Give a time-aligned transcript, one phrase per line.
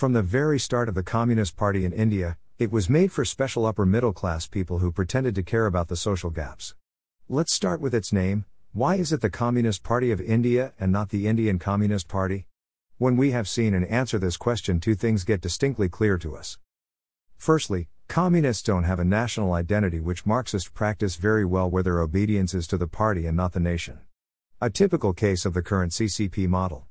[0.00, 3.66] From the very start of the Communist Party in India, it was made for special
[3.66, 6.74] upper middle class people who pretended to care about the social gaps.
[7.28, 8.46] Let's start with its name.
[8.72, 12.46] Why is it the Communist Party of India and not the Indian Communist Party?
[12.96, 16.56] When we have seen and answer this question, two things get distinctly clear to us.
[17.36, 22.54] Firstly, communists don't have a national identity, which Marxists practice very well, where their obedience
[22.54, 23.98] is to the party and not the nation.
[24.62, 26.86] A typical case of the current CCP model.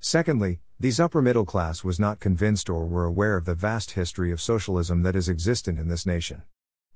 [0.00, 4.30] Secondly, these upper middle class was not convinced or were aware of the vast history
[4.30, 6.42] of socialism that is existent in this nation.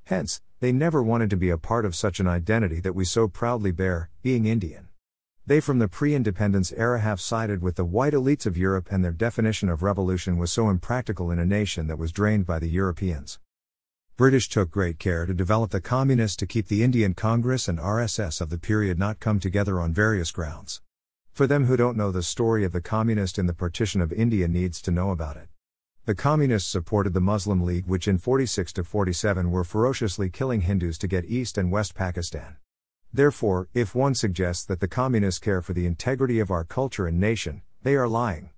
[0.04, 3.26] Hence, they never wanted to be a part of such an identity that we so
[3.26, 4.88] proudly bear, being Indian.
[5.44, 9.04] They from the pre independence era have sided with the white elites of Europe, and
[9.04, 12.68] their definition of revolution was so impractical in a nation that was drained by the
[12.68, 13.40] Europeans.
[14.16, 18.40] British took great care to develop the communists to keep the Indian Congress and RSS
[18.40, 20.80] of the period not come together on various grounds.
[21.32, 24.46] For them who don't know the story of the communist in the partition of India
[24.46, 25.48] needs to know about it.
[26.04, 30.98] The communists supported the Muslim League which in 46 to 47 were ferociously killing Hindus
[30.98, 32.56] to get East and West Pakistan.
[33.14, 37.18] Therefore, if one suggests that the communists care for the integrity of our culture and
[37.18, 38.50] nation, they are lying.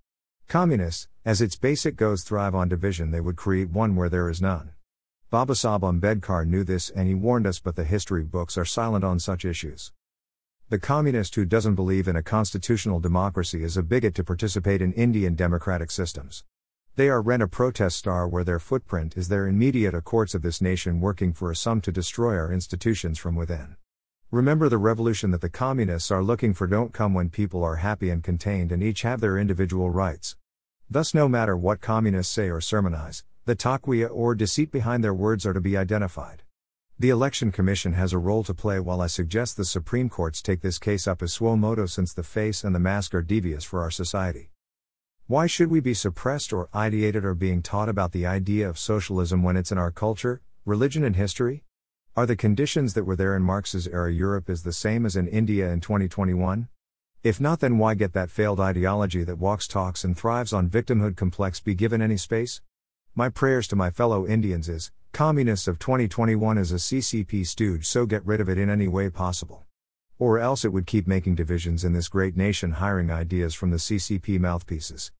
[0.48, 4.42] Communists, as its basic goes, thrive on division, they would create one where there is
[4.42, 4.72] none.
[5.32, 9.20] Babasaheb Ambedkar knew this and he warned us, but the history books are silent on
[9.20, 9.92] such issues.
[10.70, 14.94] The communist who doesn't believe in a constitutional democracy is a bigot to participate in
[14.94, 16.42] Indian democratic systems.
[16.96, 20.62] They are rent a protest star where their footprint is their immediate accords of this
[20.62, 23.76] nation working for a sum to destroy our institutions from within.
[24.30, 28.08] Remember the revolution that the communists are looking for don't come when people are happy
[28.08, 30.34] and contained and each have their individual rights.
[30.88, 35.44] Thus, no matter what communists say or sermonize, the taqiyya or deceit behind their words
[35.44, 36.43] are to be identified.
[36.96, 40.60] The Election Commission has a role to play while I suggest the Supreme Courts take
[40.60, 43.82] this case up as suo moto since the face and the mask are devious for
[43.82, 44.50] our society.
[45.26, 49.42] Why should we be suppressed or ideated or being taught about the idea of socialism
[49.42, 51.64] when it's in our culture, religion, and history?
[52.14, 55.26] Are the conditions that were there in Marx's era Europe is the same as in
[55.26, 56.68] India in 2021?
[57.24, 61.16] If not, then why get that failed ideology that walks, talks, and thrives on victimhood
[61.16, 62.60] complex be given any space?
[63.16, 68.04] My prayers to my fellow Indians is communists of 2021 is a CCP stooge, so
[68.04, 69.64] get rid of it in any way possible.
[70.18, 73.76] Or else it would keep making divisions in this great nation, hiring ideas from the
[73.76, 75.12] CCP mouthpieces.